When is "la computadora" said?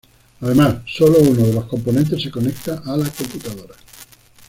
2.97-3.75